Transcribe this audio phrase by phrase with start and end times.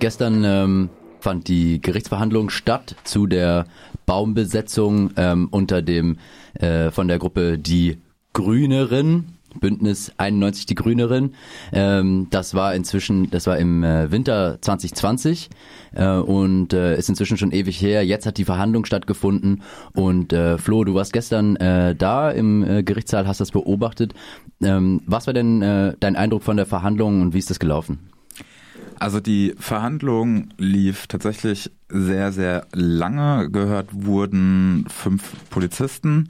[0.00, 0.88] Gestern ähm,
[1.20, 3.66] fand die Gerichtsverhandlung statt zu der
[4.06, 6.16] Baumbesetzung ähm, unter dem
[6.54, 7.98] äh, von der Gruppe Die
[8.32, 9.36] Grüneren.
[9.58, 11.34] Bündnis 91 die Grünerin.
[11.72, 15.50] Ähm, das war inzwischen, das war im äh, Winter 2020
[15.96, 18.06] äh, und äh, ist inzwischen schon ewig her.
[18.06, 19.62] Jetzt hat die Verhandlung stattgefunden
[19.92, 24.14] und äh, Flo, du warst gestern äh, da im äh, Gerichtssaal, hast das beobachtet.
[24.62, 27.98] Ähm, was war denn äh, dein Eindruck von der Verhandlung und wie ist das gelaufen?
[29.00, 33.50] Also die Verhandlung lief tatsächlich sehr, sehr lange.
[33.50, 36.28] Gehört wurden fünf Polizisten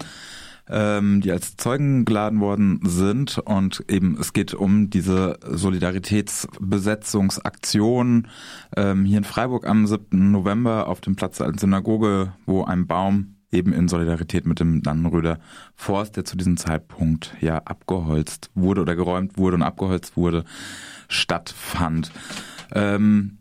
[0.71, 3.39] ähm, die als Zeugen geladen worden sind.
[3.39, 8.29] Und eben es geht um diese Solidaritätsbesetzungsaktion
[8.77, 10.31] ähm, hier in Freiburg am 7.
[10.31, 14.81] November auf dem Platz der Alten Synagoge, wo ein Baum eben in Solidarität mit dem
[14.83, 15.41] Dannenröder
[15.75, 20.45] Forst, der zu diesem Zeitpunkt ja abgeholzt wurde oder geräumt wurde und abgeholzt wurde,
[21.09, 22.13] stattfand.
[22.75, 23.39] Ähm,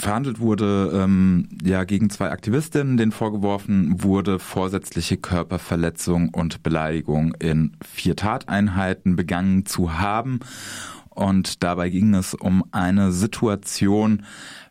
[0.00, 7.76] verhandelt wurde, ähm, ja gegen zwei Aktivistinnen, denen vorgeworfen wurde, vorsätzliche Körperverletzung und Beleidigung in
[7.84, 10.38] vier Tateinheiten begangen zu haben.
[11.10, 14.24] Und dabei ging es um eine Situation,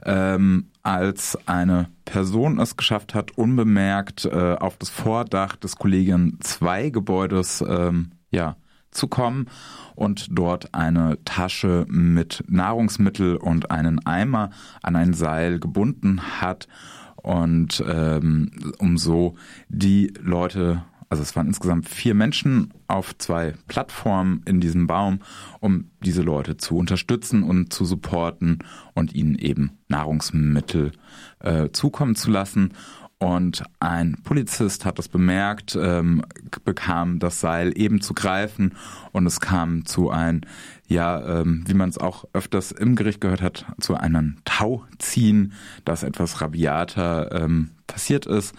[0.06, 6.90] ähm, als eine Person es geschafft hat, unbemerkt äh, auf das Vordach des Kollegien 2
[6.92, 8.56] Gebäudes ähm, ja,
[8.92, 9.48] zu kommen
[9.96, 16.68] und dort eine Tasche mit Nahrungsmittel und einen Eimer an ein Seil gebunden hat
[17.16, 19.36] und ähm, um so
[19.70, 25.20] die Leute also es waren insgesamt vier Menschen auf zwei Plattformen in diesem Baum,
[25.60, 28.60] um diese Leute zu unterstützen und zu supporten
[28.94, 30.92] und ihnen eben Nahrungsmittel
[31.40, 32.74] äh, zukommen zu lassen.
[33.20, 36.24] Und ein Polizist hat das bemerkt, ähm,
[36.64, 38.76] bekam das Seil eben zu greifen
[39.12, 40.42] und es kam zu ein,
[40.88, 46.04] ja, ähm, wie man es auch öfters im Gericht gehört hat, zu einem Tauziehen, das
[46.04, 48.54] etwas rabiater ähm, passiert ist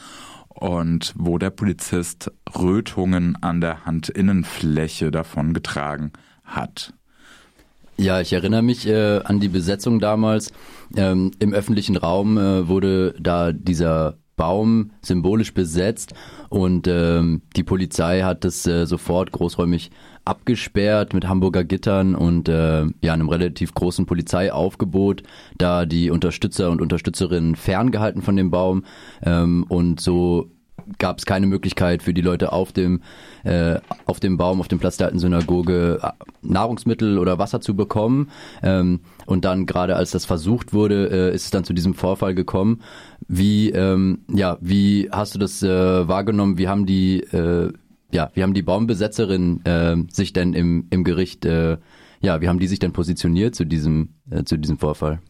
[0.48, 6.12] und wo der Polizist Rötungen an der Handinnenfläche davon getragen
[6.42, 6.94] hat.
[7.96, 10.52] Ja, ich erinnere mich äh, an die Besetzung damals.
[10.96, 16.14] Ähm, Im öffentlichen Raum äh, wurde da dieser Baum symbolisch besetzt
[16.48, 19.90] und ähm, die Polizei hat das äh, sofort großräumig
[20.24, 25.22] abgesperrt mit Hamburger Gittern und äh, ja einem relativ großen Polizeiaufgebot,
[25.58, 28.84] da die Unterstützer und Unterstützerinnen ferngehalten von dem Baum
[29.22, 30.50] ähm, und so
[30.98, 33.02] gab es keine Möglichkeit für die Leute auf dem
[33.44, 36.10] äh, auf dem Baum, auf dem Platz der alten Synagoge äh,
[36.42, 38.30] Nahrungsmittel oder Wasser zu bekommen.
[38.62, 42.34] Ähm, und dann gerade als das versucht wurde, äh, ist es dann zu diesem Vorfall
[42.34, 42.80] gekommen.
[43.28, 46.56] Wie ähm, ja, wie hast du das äh, wahrgenommen?
[46.56, 47.72] Wie haben die äh,
[48.10, 51.76] ja, wie haben die Baumbesetzerinnen äh, sich denn im im Gericht äh,
[52.20, 55.20] ja, wie haben die sich denn positioniert zu diesem äh, zu diesem Vorfall?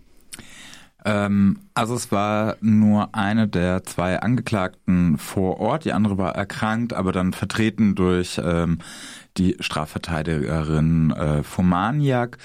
[1.04, 6.92] Ähm, also es war nur eine der zwei Angeklagten vor Ort, die andere war erkrankt,
[6.92, 8.78] aber dann vertreten durch ähm,
[9.36, 12.38] die Strafverteidigerin äh, Fomaniak.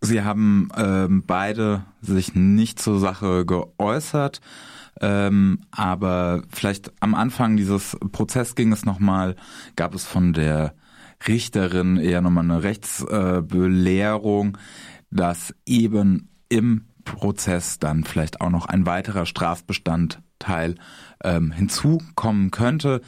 [0.00, 4.40] Sie haben ähm, beide sich nicht zur Sache geäußert.
[5.00, 9.36] Ähm, aber vielleicht am Anfang dieses Prozess ging es nochmal,
[9.76, 10.74] gab es von der
[11.26, 14.58] Richterin eher nochmal eine Rechtsbelehrung,
[15.10, 20.76] dass eben im Prozess dann vielleicht auch noch ein weiterer Strafbestandteil
[21.24, 23.00] ähm, hinzukommen könnte.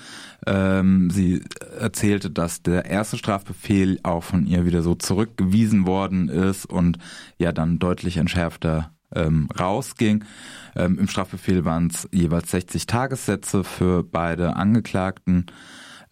[0.47, 1.43] Ähm, sie
[1.78, 6.99] erzählte, dass der erste Strafbefehl auch von ihr wieder so zurückgewiesen worden ist und
[7.39, 10.25] ja dann deutlich entschärfter ähm, rausging.
[10.77, 15.47] Ähm, Im Strafbefehl waren es jeweils 60 Tagessätze für beide Angeklagten.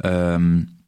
[0.03, 0.79] Ähm,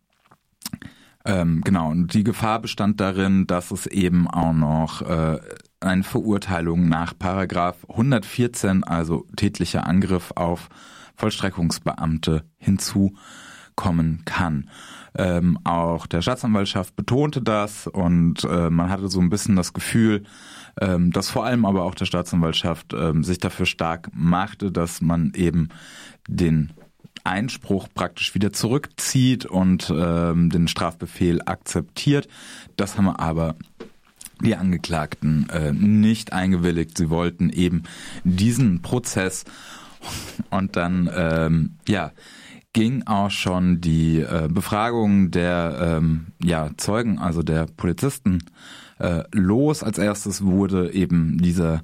[1.25, 5.41] ähm, genau, und die Gefahr bestand darin, dass es eben auch noch äh,
[5.81, 10.69] eine Verurteilung nach Paragraph 114, also tätlicher Angriff auf
[11.17, 12.45] Vollstreckungsbeamte
[13.75, 14.71] hinzukommen kann.
[15.17, 20.25] Ähm, auch der Staatsanwaltschaft betonte das und äh, man hatte so ein bisschen das Gefühl,
[20.81, 25.33] ähm, dass vor allem aber auch der Staatsanwaltschaft ähm, sich dafür stark machte, dass man
[25.35, 25.69] eben
[26.27, 26.73] den
[27.23, 32.29] Einspruch praktisch wieder zurückzieht und ähm, den Strafbefehl akzeptiert.
[32.77, 33.55] Das haben wir aber
[34.43, 36.99] die Angeklagten äh, nicht eingewilligt.
[36.99, 37.85] Sie wollten eben
[38.25, 39.45] diesen Prozess
[40.51, 42.11] und dann ähm, ja
[42.75, 48.41] ging auch schon die äh, Befragung der ähm, ja, Zeugen, also der Polizisten,
[48.99, 49.83] äh, los.
[49.83, 51.83] Als erstes wurde eben dieser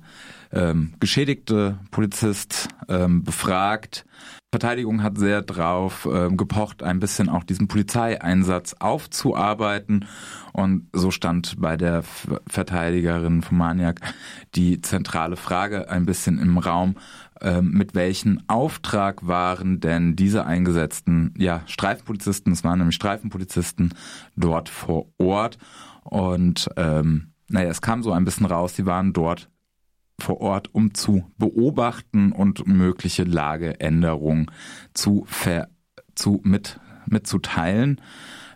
[0.52, 4.04] ähm, geschädigte Polizist ähm, befragt.
[4.52, 10.06] Verteidigung hat sehr drauf äh, gepocht, ein bisschen auch diesen Polizeieinsatz aufzuarbeiten.
[10.52, 12.02] Und so stand bei der
[12.48, 14.00] Verteidigerin von Maniak
[14.56, 16.96] die zentrale Frage ein bisschen im Raum,
[17.40, 23.94] äh, mit welchem Auftrag waren denn diese eingesetzten ja, Streifenpolizisten, es waren nämlich Streifenpolizisten
[24.37, 25.58] dort vor Ort.
[26.04, 29.50] Und ähm, naja, es kam so ein bisschen raus, sie waren dort
[30.19, 34.50] vor Ort, um zu beobachten und mögliche Lageänderungen
[34.94, 35.69] zu, ver,
[36.14, 38.00] zu mit, mitzuteilen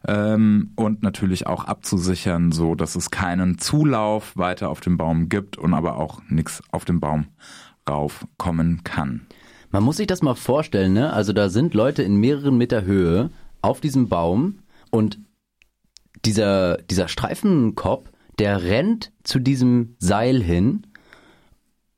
[0.07, 5.57] ähm, und natürlich auch abzusichern, so dass es keinen Zulauf weiter auf dem Baum gibt
[5.57, 7.27] und aber auch nichts auf dem Baum
[7.89, 9.27] raufkommen kann.
[9.71, 11.13] Man muss sich das mal vorstellen, ne?
[11.13, 13.31] Also da sind Leute in mehreren Meter Höhe
[13.63, 14.61] auf diesem Baum
[14.91, 15.19] und
[16.25, 20.87] dieser, dieser Streifenkopf, der rennt zu diesem Seil hin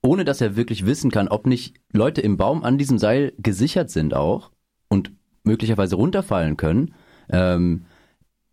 [0.06, 3.90] ohne dass er wirklich wissen kann, ob nicht Leute im Baum an diesem Seil gesichert
[3.90, 4.52] sind auch
[4.88, 5.10] und
[5.42, 6.94] möglicherweise runterfallen können.
[7.28, 7.86] Ähm,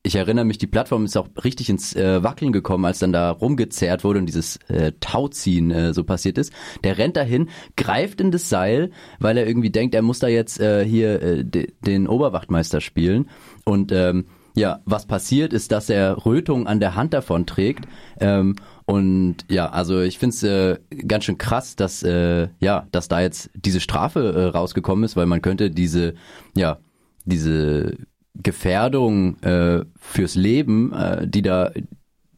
[0.06, 3.32] ich erinnere mich, die Plattform ist auch richtig ins äh, Wackeln gekommen, als dann da
[3.32, 6.52] rumgezerrt wurde und dieses äh, Tauziehen äh, so passiert ist.
[6.84, 10.60] Der rennt dahin, greift in das Seil, weil er irgendwie denkt, er muss da jetzt
[10.60, 13.30] äh, hier äh, den Oberwachtmeister spielen.
[13.64, 17.88] Und ähm, ja, was passiert ist, dass er Rötung an der Hand davon trägt.
[18.20, 23.08] Ähm, und ja, also ich finde es äh, ganz schön krass, dass äh, ja, dass
[23.08, 26.16] da jetzt diese Strafe äh, rausgekommen ist, weil man könnte diese
[26.56, 26.80] ja
[27.26, 27.98] diese
[28.36, 31.72] Gefährdung äh, fürs Leben, äh, die da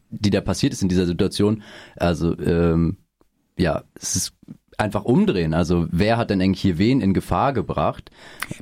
[0.10, 1.64] die da passiert ist in dieser Situation,
[1.98, 2.98] also ähm,
[3.58, 4.34] ja, es ist
[4.78, 5.54] einfach umdrehen.
[5.54, 8.12] Also wer hat denn eigentlich hier wen in Gefahr gebracht?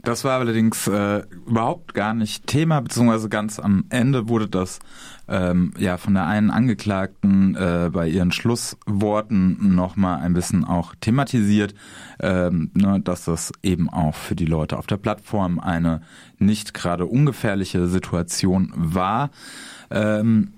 [0.03, 4.80] Das war allerdings äh, überhaupt gar nicht Thema, beziehungsweise ganz am Ende wurde das
[5.28, 11.74] ähm, ja von der einen Angeklagten äh, bei ihren Schlussworten nochmal ein bisschen auch thematisiert,
[12.20, 16.02] ähm, ne, dass das eben auch für die Leute auf der Plattform eine
[16.40, 19.30] nicht gerade ungefährliche Situation war.
[19.90, 20.54] Ähm,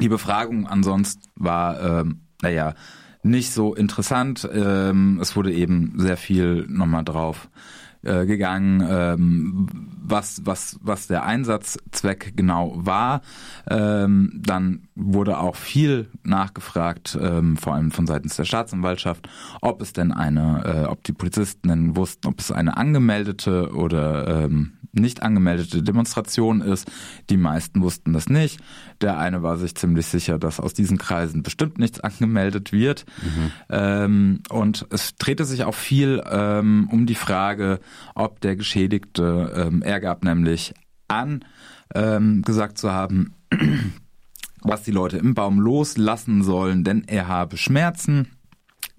[0.00, 2.74] die Befragung ansonsten war, ähm, naja,
[3.22, 4.48] nicht so interessant.
[4.50, 7.50] Ähm, es wurde eben sehr viel nochmal drauf
[8.02, 9.68] äh, gegangen, ähm,
[10.02, 13.20] was, was, was der Einsatzzweck genau war.
[13.68, 19.28] Ähm, dann wurde auch viel nachgefragt, ähm, vor allem von seitens der Staatsanwaltschaft,
[19.60, 24.44] ob es denn eine, äh, ob die Polizisten denn wussten, ob es eine angemeldete oder
[24.44, 26.90] ähm, nicht angemeldete Demonstration ist.
[27.28, 28.60] Die meisten wussten das nicht.
[29.00, 33.04] Der eine war sich ziemlich sicher, dass aus diesen Kreisen bestimmt nichts angemeldet wird.
[33.22, 33.52] Mhm.
[33.68, 37.80] Ähm, und es drehte sich auch viel ähm, um die Frage,
[38.14, 40.74] ob der Geschädigte, ähm, er gab nämlich
[41.08, 41.44] an,
[41.94, 43.34] ähm, gesagt zu haben,
[44.62, 48.28] was die Leute im Baum loslassen sollen, denn er habe Schmerzen.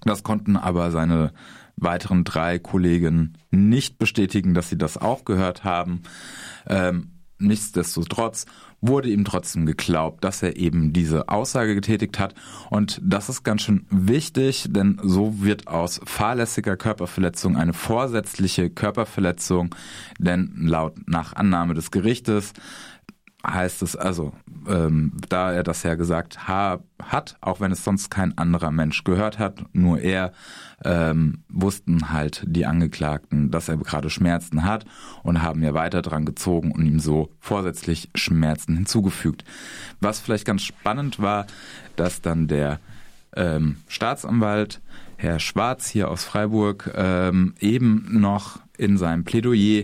[0.01, 1.31] Das konnten aber seine
[1.75, 6.03] weiteren drei Kollegen nicht bestätigen, dass sie das auch gehört haben.
[6.67, 8.45] Ähm, nichtsdestotrotz
[8.81, 12.33] wurde ihm trotzdem geglaubt, dass er eben diese Aussage getätigt hat.
[12.69, 19.75] Und das ist ganz schön wichtig, denn so wird aus fahrlässiger Körperverletzung eine vorsätzliche Körperverletzung,
[20.17, 22.53] denn laut nach Annahme des Gerichtes
[23.45, 24.33] heißt es also,
[24.67, 29.03] ähm, da er das ja gesagt ha hat, auch wenn es sonst kein anderer Mensch
[29.03, 30.33] gehört hat, nur er,
[30.83, 34.85] ähm, wussten halt die Angeklagten, dass er gerade Schmerzen hat
[35.23, 39.44] und haben ja weiter dran gezogen und ihm so vorsätzlich Schmerzen hinzugefügt.
[39.99, 41.47] Was vielleicht ganz spannend war,
[41.95, 42.79] dass dann der
[43.35, 44.81] ähm, Staatsanwalt
[45.17, 49.83] Herr Schwarz hier aus Freiburg ähm, eben noch in seinem Plädoyer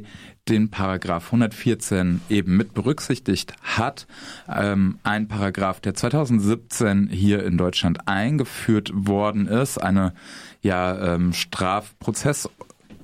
[0.49, 4.07] den Paragraph 114 eben mit berücksichtigt hat.
[4.49, 10.13] Ähm, ein Paragraph, der 2017 hier in Deutschland eingeführt worden ist, eine
[10.61, 12.49] ja ähm, Strafprozess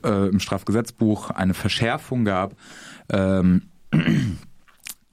[0.03, 2.55] äh, im Strafgesetzbuch eine Verschärfung gab.
[3.09, 3.63] Ähm,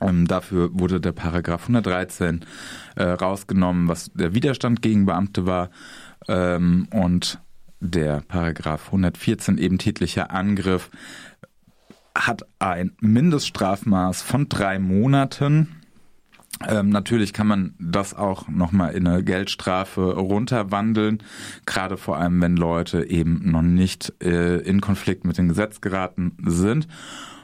[0.00, 2.44] ähm, dafür wurde der Paragraph 113
[2.96, 5.70] äh, rausgenommen, was der Widerstand gegen Beamte war.
[6.28, 7.40] Ähm, und
[7.80, 10.90] der Paragraph 114 eben tätlicher Angriff
[12.14, 15.76] hat ein Mindeststrafmaß von drei Monaten.
[16.68, 21.22] Ähm, natürlich kann man das auch nochmal in eine Geldstrafe runterwandeln,
[21.64, 26.36] gerade vor allem, wenn Leute eben noch nicht äh, in Konflikt mit dem Gesetz geraten
[26.44, 26.86] sind.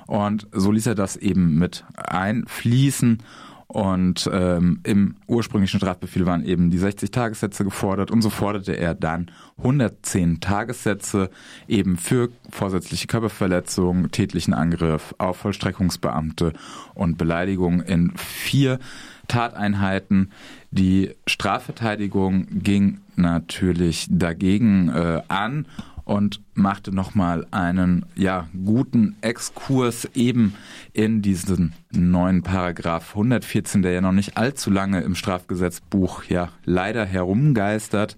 [0.07, 3.23] Und so ließ er das eben mit einfließen
[3.69, 8.95] und ähm, im ursprünglichen Strafbefehl waren eben die 60 Tagessätze gefordert und so forderte er
[8.95, 11.31] dann 110 Tagessätze
[11.67, 16.53] eben für vorsätzliche Körperverletzung, tätlichen Angriff auf Vollstreckungsbeamte
[16.95, 18.79] und Beleidigung in vier
[19.27, 20.31] Tateinheiten.
[20.71, 25.67] Die Strafverteidigung ging natürlich dagegen äh, an
[26.07, 30.55] und machte nochmal einen ja guten Exkurs eben
[30.93, 37.05] in diesen neuen Paragraph 114, der ja noch nicht allzu lange im Strafgesetzbuch ja leider
[37.05, 38.17] herumgeistert.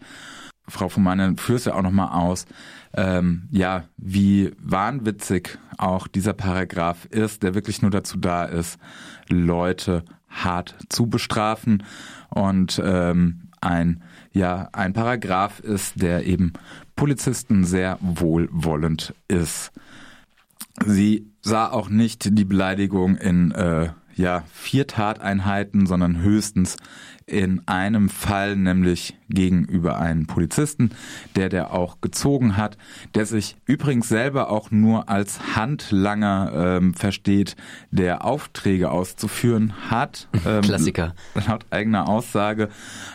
[0.69, 2.45] Frau von Mannen führt ja auch nochmal aus,
[2.93, 8.79] ähm, ja, wie wahnwitzig auch dieser Paragraph ist, der wirklich nur dazu da ist,
[9.31, 11.85] Leute hart zu bestrafen
[12.29, 14.03] und ähm, ein
[14.33, 16.53] ja ein Paragraph ist, der eben
[16.99, 19.71] Polizisten sehr wohlwollend ist.
[20.85, 26.77] Sie sah auch nicht die Beleidigung in äh, ja vier Tateinheiten, sondern höchstens
[27.25, 30.91] in einem Fall, nämlich gegenüber einem Polizisten,
[31.37, 32.77] der der auch gezogen hat,
[33.15, 37.57] der sich übrigens selber auch nur als Handlanger ähm, versteht,
[37.91, 40.29] der Aufträge auszuführen hat.
[40.47, 41.15] Ähm, Klassiker.
[41.47, 42.69] Laut eigener Aussage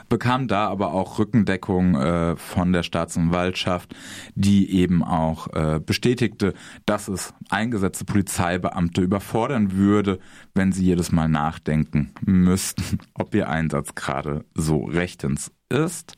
[0.10, 3.96] bekam da aber auch Rückendeckung äh, von der Staatsanwaltschaft,
[4.36, 6.54] die eben auch äh, bestätigte,
[6.86, 10.20] dass es eingesetzte Polizeibeamte überfordern würde,
[10.54, 16.16] wenn sie jedes Mal nachdenken müssten, ob ihr Einsatz gerade so rechtens ist.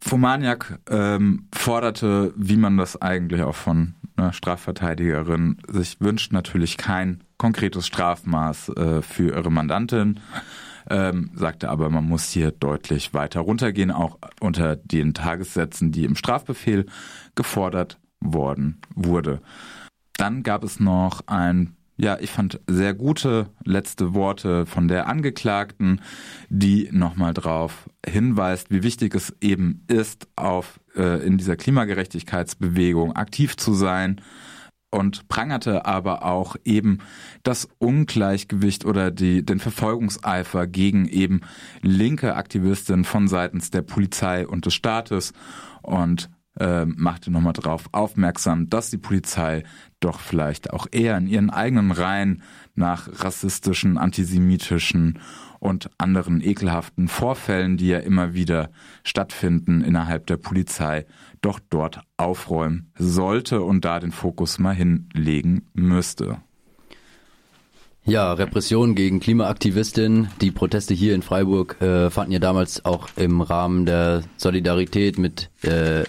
[0.00, 7.22] Fomaniak ähm, forderte, wie man das eigentlich auch von einer Strafverteidigerin sich wünscht, natürlich kein
[7.38, 10.20] konkretes Strafmaß äh, für ihre Mandantin,
[10.90, 16.16] ähm, sagte aber, man muss hier deutlich weiter runtergehen, auch unter den Tagessätzen, die im
[16.16, 16.86] Strafbefehl
[17.36, 19.40] gefordert worden wurde.
[20.16, 26.00] Dann gab es noch ein ja, ich fand sehr gute letzte Worte von der Angeklagten,
[26.48, 33.56] die nochmal drauf hinweist, wie wichtig es eben ist, auf äh, in dieser Klimagerechtigkeitsbewegung aktiv
[33.56, 34.20] zu sein
[34.92, 36.98] und prangerte aber auch eben
[37.42, 41.40] das Ungleichgewicht oder die, den Verfolgungseifer gegen eben
[41.80, 45.32] linke Aktivistinnen von seitens der Polizei und des Staates.
[45.80, 49.64] Und äh, machte nochmal darauf aufmerksam, dass die Polizei
[50.00, 52.42] doch vielleicht auch eher in ihren eigenen Reihen
[52.74, 55.18] nach rassistischen, antisemitischen
[55.60, 58.70] und anderen ekelhaften Vorfällen, die ja immer wieder
[59.04, 61.06] stattfinden innerhalb der Polizei,
[61.40, 66.38] doch dort aufräumen sollte und da den Fokus mal hinlegen müsste.
[68.04, 70.28] Ja, Repression gegen Klimaaktivistinnen.
[70.40, 75.50] Die Proteste hier in Freiburg äh, fanden ja damals auch im Rahmen der Solidarität mit
[75.62, 76.02] äh,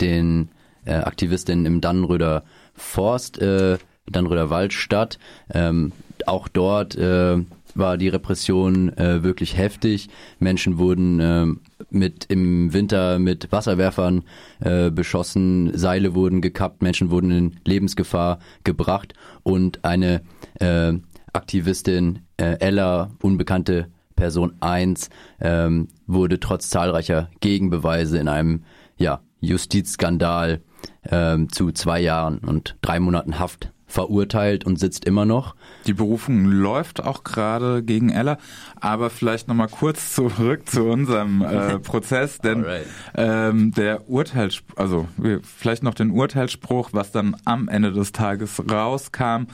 [0.00, 0.48] den
[0.84, 5.18] äh, Aktivistinnen im Dannenröder Forst, äh, Dannenröder Wald statt.
[5.52, 5.92] Ähm,
[6.26, 7.38] auch dort äh,
[7.74, 10.08] war die Repression äh, wirklich heftig.
[10.38, 11.46] Menschen wurden äh,
[11.90, 14.24] mit im Winter mit Wasserwerfern
[14.60, 20.22] äh, beschossen, Seile wurden gekappt, Menschen wurden in Lebensgefahr gebracht und eine
[20.60, 20.94] äh,
[21.32, 28.64] Aktivistin äh, Ella, unbekannte Person 1, ähm, wurde trotz zahlreicher Gegenbeweise in einem
[28.96, 30.60] ja, Justizskandal
[31.08, 35.56] ähm, zu zwei Jahren und drei Monaten Haft verurteilt und sitzt immer noch.
[35.86, 38.36] Die Berufung läuft auch gerade gegen Ella,
[38.76, 42.66] aber vielleicht nochmal kurz zurück zu unserem äh, Prozess, denn
[43.14, 45.08] ähm, der Urteils, also
[45.42, 49.46] vielleicht noch den Urteilsspruch, was dann am Ende des Tages rauskam.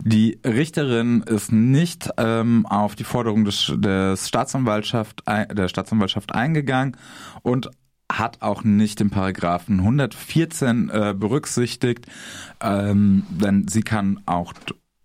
[0.00, 6.96] Die Richterin ist nicht ähm, auf die Forderung des, des Staatsanwaltschaft, der Staatsanwaltschaft eingegangen
[7.42, 7.70] und
[8.10, 12.06] hat auch nicht den Paragraphen 114 äh, berücksichtigt,
[12.60, 14.52] ähm, denn sie kann auch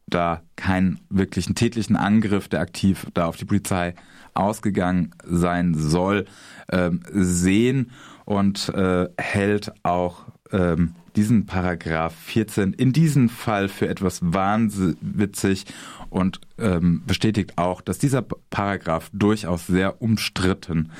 [0.07, 3.95] da keinen wirklichen tätlichen Angriff, der aktiv da auf die Polizei
[4.33, 6.25] ausgegangen sein soll,
[6.71, 7.91] ähm, sehen
[8.25, 15.65] und äh, hält auch ähm, diesen Paragraph 14 in diesem Fall für etwas wahnwitzig
[16.09, 20.91] und ähm, bestätigt auch, dass dieser Paragraph durchaus sehr umstritten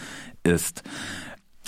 [0.43, 0.83] ist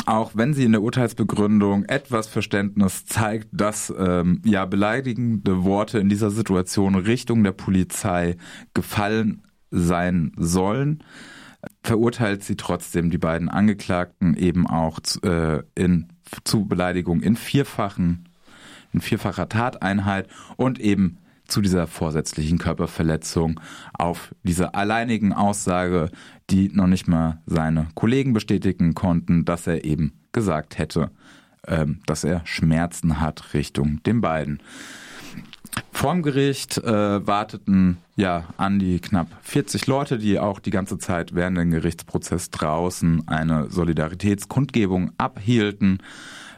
[0.06, 6.10] auch wenn sie in der Urteilsbegründung etwas Verständnis zeigt, dass ähm, ja beleidigende Worte in
[6.10, 8.38] dieser Situation Richtung der Polizei
[8.74, 11.04] gefallen sein sollen,
[11.84, 16.10] verurteilt sie trotzdem die beiden Angeklagten eben auch äh, in
[16.44, 18.30] zu Beleidigung in vierfachen
[18.94, 23.60] in vierfacher Tateinheit und eben zu dieser vorsätzlichen Körperverletzung
[23.94, 26.10] auf diese alleinigen Aussage,
[26.50, 31.12] die noch nicht mal seine Kollegen bestätigen konnten, dass er eben gesagt hätte,
[31.68, 34.62] ähm, dass er Schmerzen hat Richtung den beiden.
[35.92, 41.34] Vorm Gericht äh, warteten ja an die knapp 40 Leute, die auch die ganze Zeit
[41.34, 46.00] während dem Gerichtsprozess draußen eine Solidaritätskundgebung abhielten.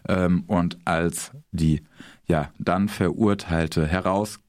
[0.08, 1.84] Ähm, und als die
[2.28, 3.86] ja dann Verurteilte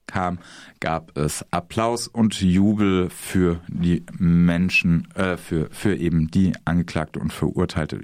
[0.06, 0.38] herauskam,
[0.80, 7.32] gab es Applaus und Jubel für die Menschen, äh, für, für eben die Angeklagte und
[7.32, 7.94] Verurteilte,